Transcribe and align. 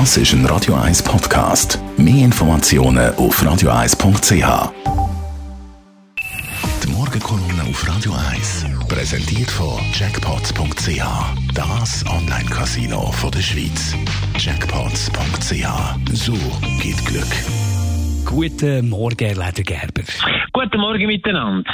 Das 0.00 0.16
ist 0.16 0.32
ein 0.32 0.44
Radio 0.46 0.74
1 0.74 1.04
Podcast. 1.04 1.78
Mehr 1.96 2.24
Informationen 2.24 3.14
auf 3.14 3.40
radio1.ch. 3.40 4.72
Die 6.82 6.90
Morgenkolumne 6.90 7.62
auf 7.70 7.88
Radio 7.88 8.12
1 8.32 8.66
präsentiert 8.88 9.48
von 9.52 9.78
Jackpots.ch. 9.92 11.00
Das 11.54 12.04
Online-Casino 12.10 13.14
der 13.32 13.38
Schweiz. 13.38 13.94
Jackpots.ch. 14.36 16.12
So 16.12 16.32
geht 16.82 17.06
Glück. 17.06 17.32
Guten 18.24 18.88
Morgen, 18.88 19.28
Ledergerber. 19.28 20.02
Guten 20.52 20.80
Morgen 20.80 21.06
miteinander. 21.06 21.72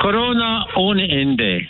Corona 0.00 0.66
ohne 0.74 1.08
Ende. 1.08 1.68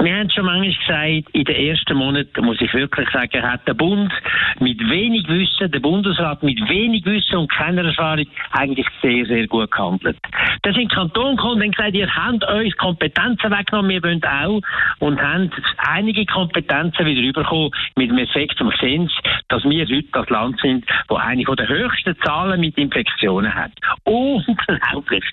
Wir 0.00 0.14
haben 0.14 0.30
schon 0.30 0.44
manchmal 0.44 0.70
gesagt, 0.70 1.34
in 1.34 1.44
den 1.44 1.56
ersten 1.56 1.96
Monaten, 1.96 2.44
muss 2.44 2.60
ich 2.60 2.72
wirklich 2.72 3.10
sagen, 3.10 3.42
hat 3.42 3.66
der 3.66 3.74
Bund 3.74 4.12
mit 4.60 4.78
wenig 4.78 5.26
Wissen, 5.26 5.72
der 5.72 5.80
Bundesrat 5.80 6.40
mit 6.44 6.56
wenig 6.68 7.04
Wissen 7.04 7.36
und 7.36 7.50
keiner 7.50 7.84
Erfahrung 7.84 8.24
eigentlich 8.52 8.86
sehr, 9.02 9.26
sehr 9.26 9.48
gut 9.48 9.72
gehandelt. 9.72 10.16
Da 10.62 10.72
sind 10.72 10.92
Kanton 10.92 11.34
gekommen 11.34 11.62
und 11.62 11.74
gesagt, 11.74 11.96
ihr 11.96 12.08
habt 12.14 12.44
euch 12.44 12.76
Kompetenzen 12.76 13.50
weggenommen, 13.50 13.90
wir 13.90 14.02
wollen 14.04 14.22
auch, 14.22 14.60
und 15.00 15.20
haben 15.20 15.50
einige 15.78 16.24
Kompetenzen 16.26 17.04
wieder 17.04 17.32
bekommen 17.32 17.72
mit 17.96 18.08
dem 18.08 18.18
Effekt 18.18 18.56
vom 18.56 18.72
Sens, 18.80 19.12
dass 19.48 19.64
wir 19.64 19.86
heute 19.86 20.08
das 20.12 20.28
Land 20.28 20.60
sind, 20.60 20.84
wo 21.08 21.16
eine 21.16 21.44
der 21.44 21.68
höchsten 21.68 22.16
Zahlen 22.20 22.60
mit 22.60 22.76
Infektionen 22.76 23.54
hat. 23.54 23.72
Unglaublich. 24.04 25.24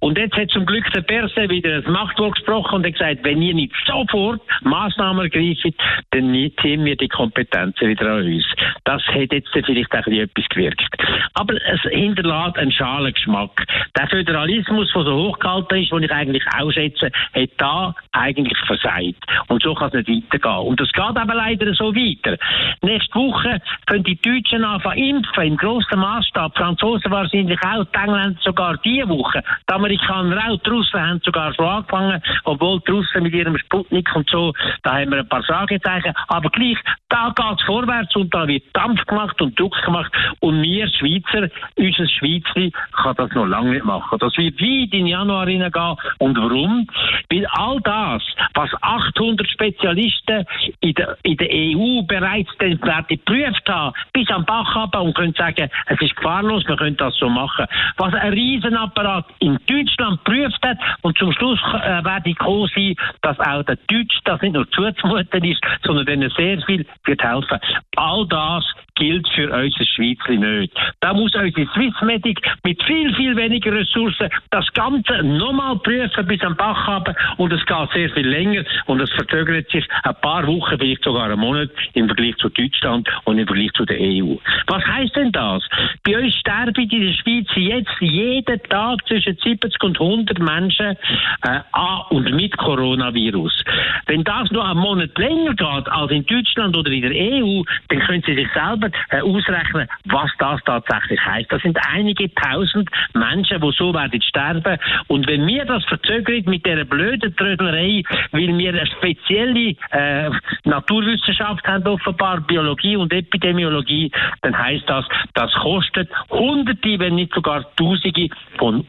Und 0.00 0.18
jetzt 0.18 0.36
hat 0.36 0.50
zum 0.50 0.66
Glück 0.66 0.90
der 0.92 1.02
Perse 1.02 1.48
wieder 1.48 1.80
das 1.80 1.90
Machtwort 1.90 2.34
gesprochen 2.34 2.76
und 2.76 2.86
hat 2.86 2.92
gesagt, 2.94 3.24
wenn 3.24 3.40
ihr 3.42 3.54
nicht 3.54 3.74
sofort 3.86 4.40
Maßnahmen 4.62 5.24
ergreifen, 5.24 5.74
dann 6.10 6.32
ziehen 6.60 6.84
wir 6.84 6.96
die 6.96 7.08
Kompetenzen 7.08 7.88
wieder 7.88 8.10
an 8.10 8.24
uns. 8.24 8.44
Das 8.84 9.02
hat 9.06 9.32
jetzt 9.32 9.50
vielleicht 9.52 9.92
auch 9.94 10.06
etwas 10.06 10.48
gewirkt. 10.48 10.96
Aber 11.34 11.54
es 11.54 11.80
hinterlässt 11.82 12.58
einen 12.58 12.72
schalen 12.72 13.12
Geschmack. 13.12 13.64
Der 13.96 14.08
Föderalismus, 14.08 14.90
der 14.94 15.04
so 15.04 15.28
hochgehalten 15.28 15.82
ist, 15.82 15.92
den 15.92 16.02
ich 16.02 16.12
eigentlich 16.12 16.44
auch 16.58 16.72
schätze, 16.72 17.10
hat 17.34 17.50
da 17.58 17.94
eigentlich 18.12 18.58
versagt. 18.66 19.24
Und 19.48 19.62
so 19.62 19.74
kann 19.74 19.90
es 19.92 20.06
nicht 20.06 20.32
weitergehen. 20.32 20.66
Und 20.66 20.80
es 20.80 20.92
geht 20.92 21.16
aber 21.16 21.34
leider 21.34 21.72
so 21.74 21.94
weiter. 21.94 22.36
Nächste 22.82 23.14
Woche 23.14 23.59
können 23.86 24.04
die 24.04 24.20
Deutschen 24.20 24.64
anfangen 24.64 24.98
impfen, 24.98 25.44
im 25.44 25.56
grossen 25.56 25.98
Maßstab. 25.98 26.56
Franzosen 26.56 27.10
wahrscheinlich 27.10 27.58
auch, 27.62 27.84
die 27.84 27.98
Engländer 27.98 28.40
sogar 28.42 28.76
diese 28.78 29.08
Woche. 29.08 29.42
Die 29.68 29.72
Amerikaner 29.72 30.38
auch, 30.48 30.58
die 30.60 30.70
Russen 30.70 31.00
haben 31.00 31.20
sogar 31.24 31.54
schon 31.54 31.66
angefangen, 31.66 32.22
obwohl 32.44 32.80
die 32.80 32.92
Russen 32.92 33.22
mit 33.22 33.34
ihrem 33.34 33.58
Sputnik 33.58 34.08
und 34.14 34.28
so, 34.30 34.52
da 34.82 34.98
haben 34.98 35.10
wir 35.10 35.20
ein 35.20 35.28
paar 35.28 35.42
Fragezeichen. 35.42 36.12
Aber 36.28 36.50
gleich, 36.50 36.78
da 37.08 37.32
geht 37.34 37.60
es 37.60 37.66
vorwärts 37.66 38.14
und 38.16 38.32
da 38.34 38.46
wird 38.46 38.64
Dampf 38.72 39.04
gemacht 39.06 39.40
und 39.40 39.58
Druck 39.58 39.76
gemacht. 39.82 40.12
Und 40.40 40.62
wir 40.62 40.88
Schweizer, 40.88 41.48
unser 41.76 42.06
Schweizli, 42.08 42.72
kann 42.92 43.16
das 43.16 43.30
noch 43.32 43.46
lange 43.46 43.70
nicht 43.70 43.84
machen. 43.84 44.18
Das 44.18 44.36
wird 44.36 44.60
weit 44.60 44.92
in 44.92 45.06
Januar 45.06 45.46
hineingehen. 45.46 45.96
Und 46.18 46.38
warum? 46.38 46.86
Weil 47.30 47.46
all 47.46 47.80
das, 47.82 48.22
was 48.54 48.70
800 48.82 49.48
Spezialisten 49.48 50.44
in 50.80 50.94
der, 50.94 51.16
in 51.22 51.36
der 51.36 51.48
EU 51.50 52.02
bereits 52.02 52.50
den 52.58 52.80
geprüft 52.80 53.49
haben, 53.68 53.94
bis 54.12 54.28
am 54.30 54.44
Bach 54.44 54.74
haben 54.74 55.00
und 55.00 55.14
können 55.14 55.34
sagen, 55.34 55.68
es 55.86 56.00
ist 56.00 56.16
gefahrlos, 56.16 56.66
wir 56.66 56.76
können 56.76 56.96
das 56.96 57.14
so 57.16 57.28
machen. 57.28 57.66
Was 57.96 58.14
ein 58.14 58.32
Riesenapparat 58.32 59.26
in 59.38 59.58
Deutschland 59.66 60.24
geprüft 60.24 60.58
hat 60.62 60.78
und 61.02 61.16
zum 61.18 61.32
Schluss 61.32 61.60
äh, 61.74 62.04
werde 62.04 62.30
ich 62.30 62.38
kommen 62.38 62.68
sein, 62.74 62.94
dass 63.22 63.38
auch 63.40 63.62
der 63.64 63.76
Deutsch 63.88 64.18
das 64.24 64.40
nicht 64.42 64.54
nur 64.54 64.70
zuzumuten 64.70 65.44
ist, 65.44 65.60
sondern 65.84 66.06
denen 66.06 66.30
sehr 66.30 66.60
viel 66.62 66.86
wird 67.04 67.22
helfen. 67.22 67.58
All 67.96 68.26
das 68.28 68.64
gilt 69.00 69.26
für 69.34 69.50
unser 69.50 69.84
Schweizli 69.84 70.36
nicht. 70.36 70.72
Da 71.00 71.14
muss 71.14 71.34
unsere 71.34 71.66
Swissmedic 71.72 72.40
mit 72.64 72.82
viel, 72.84 73.12
viel 73.14 73.34
weniger 73.34 73.72
Ressourcen 73.72 74.28
das 74.50 74.70
Ganze 74.74 75.22
nochmal 75.22 75.76
prüfen 75.78 76.26
bis 76.26 76.42
am 76.42 76.54
Bach 76.54 76.86
haben 76.86 77.14
und 77.38 77.52
es 77.52 77.64
geht 77.64 77.90
sehr 77.94 78.10
viel 78.10 78.28
länger 78.28 78.62
und 78.86 79.00
es 79.00 79.10
verzögert 79.12 79.70
sich 79.70 79.86
ein 80.02 80.14
paar 80.20 80.46
Wochen, 80.46 80.78
vielleicht 80.78 81.02
sogar 81.02 81.24
einen 81.24 81.40
Monat 81.40 81.70
im 81.94 82.06
Vergleich 82.06 82.36
zu 82.36 82.50
Deutschland 82.50 83.08
und 83.24 83.38
im 83.38 83.46
Vergleich 83.46 83.72
zu 83.72 83.86
der 83.86 83.98
EU. 83.98 84.36
Was 84.66 84.84
heißt 84.84 85.16
denn 85.16 85.32
das? 85.32 85.66
Bei 86.04 86.18
uns 86.18 86.34
sterben 86.34 86.74
in 86.74 86.88
der 87.06 87.12
Schweiz 87.14 87.48
jetzt 87.54 88.00
jeden 88.00 88.62
Tag 88.64 89.06
zwischen 89.06 89.36
70 89.42 89.82
und 89.82 90.00
100 90.00 90.38
Menschen 90.38 90.96
äh, 91.42 91.60
an 91.72 92.02
und 92.10 92.30
mit 92.34 92.56
Coronavirus. 92.58 93.64
Wenn 94.06 94.24
das 94.24 94.50
noch 94.50 94.68
einen 94.68 94.80
Monat 94.80 95.16
länger 95.16 95.54
geht 95.54 95.88
als 95.88 96.10
in 96.10 96.26
Deutschland 96.26 96.76
oder 96.76 96.90
in 96.90 97.02
der 97.02 97.12
EU, 97.12 97.62
dann 97.88 98.00
können 98.00 98.22
Sie 98.26 98.34
sich 98.34 98.48
selber 98.52 98.89
äh, 99.10 99.20
ausrechnen, 99.20 99.88
was 100.06 100.30
das 100.38 100.60
tatsächlich 100.64 101.20
heißt. 101.24 101.50
Das 101.50 101.62
sind 101.62 101.78
einige 101.88 102.32
tausend 102.34 102.88
Menschen, 103.14 103.60
die 103.60 103.72
so 103.76 103.92
werden 103.94 104.22
sterben. 104.22 104.78
Und 105.08 105.26
wenn 105.26 105.46
wir 105.46 105.64
das 105.64 105.84
verzögern 105.84 106.42
mit 106.46 106.66
dieser 106.66 106.84
blöden 106.84 107.34
Trödlerei, 107.36 108.02
weil 108.32 108.56
wir 108.58 108.70
eine 108.70 108.86
spezielle 108.86 109.76
äh, 109.90 110.30
Naturwissenschaft 110.64 111.66
haben, 111.66 111.86
offenbar 111.86 112.40
Biologie 112.40 112.96
und 112.96 113.12
Epidemiologie, 113.12 114.10
dann 114.42 114.56
heißt 114.56 114.88
das, 114.88 115.04
das 115.34 115.52
kostet 115.54 116.10
Hunderte, 116.30 116.98
wenn 116.98 117.16
nicht 117.16 117.34
sogar 117.34 117.64
Tausende 117.76 118.28
von 118.58 118.86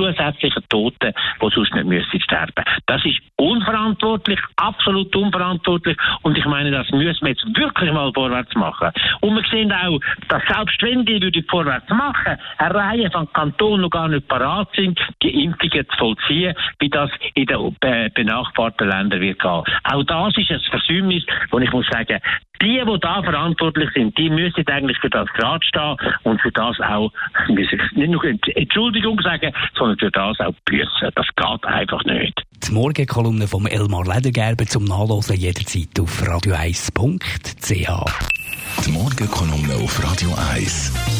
zusätzlichen 0.00 0.62
Toten, 0.68 1.12
die 1.42 1.50
sonst 1.54 1.74
nicht 1.74 1.86
müssen 1.86 2.20
sterben. 2.20 2.64
Das 2.86 3.04
ist 3.04 3.18
unverantwortlich, 3.36 4.40
absolut 4.56 5.14
unverantwortlich 5.14 5.96
und 6.22 6.36
ich 6.36 6.44
meine, 6.46 6.70
das 6.70 6.90
müssen 6.90 7.22
wir 7.22 7.30
jetzt 7.30 7.44
wirklich 7.56 7.92
mal 7.92 8.12
vorwärts 8.12 8.54
machen. 8.54 8.90
Und 9.20 9.36
wir 9.36 9.44
sehen 9.50 9.72
auch, 9.72 10.00
dass 10.28 10.42
selbst 10.46 10.82
wenn 10.82 11.04
die 11.04 11.20
würde 11.20 11.42
vorwärts 11.48 11.88
machen, 11.90 12.38
eine 12.58 12.74
Reihe 12.74 13.10
von 13.10 13.30
Kantonen 13.32 13.82
noch 13.82 13.90
gar 13.90 14.08
nicht 14.08 14.28
parat 14.28 14.68
sind, 14.74 14.98
die 15.22 15.44
Impfungen 15.44 15.86
zu 15.88 15.96
vollziehen, 15.98 16.54
wie 16.78 16.88
das 16.88 17.10
in 17.34 17.46
den 17.46 17.76
benachbarten 18.14 18.88
Ländern 18.88 19.20
wird 19.20 19.40
gehen. 19.40 19.50
Auch 19.84 20.04
das 20.04 20.36
ist 20.36 20.50
ein 20.50 20.60
Versäumnis, 20.70 21.24
wo 21.50 21.58
ich 21.58 21.72
muss 21.72 21.86
sagen, 21.88 22.20
die, 22.62 22.82
die 22.84 23.00
da 23.00 23.22
verantwortlich 23.22 23.90
sind, 23.94 24.16
die 24.18 24.30
müssen 24.30 24.66
eigentlich 24.66 24.98
für 24.98 25.10
das 25.10 25.28
gerade 25.34 25.64
stehen 25.64 25.96
und 26.24 26.40
für 26.40 26.52
das 26.52 26.78
auch, 26.80 27.12
nicht 27.48 28.10
nur 28.10 28.24
Entschuldigung 28.24 29.20
sagen, 29.20 29.52
sondern 29.76 29.98
für 29.98 30.10
das 30.10 30.40
auch 30.40 30.54
büßen. 30.64 31.10
Das 31.14 31.26
geht 31.36 31.64
einfach 31.64 32.04
nicht. 32.04 32.42
Die 32.66 32.72
Morgenkolumne 32.72 33.46
vom 33.46 33.66
Elmar 33.66 34.04
Ledergerber 34.04 34.66
zum 34.66 34.84
Nachlesen 34.84 35.36
jederzeit 35.36 35.98
auf 35.98 36.22
radio1.ch. 36.22 37.90
Die 38.86 38.92
Morgenkolumne 38.92 39.74
auf 39.74 40.02
Radio 40.04 40.30
1. 40.52 41.19